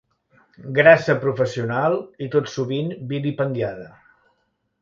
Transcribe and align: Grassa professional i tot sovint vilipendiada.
Grassa 0.77 1.15
professional 1.25 1.97
i 2.27 2.31
tot 2.37 2.51
sovint 2.57 2.91
vilipendiada. 3.15 3.91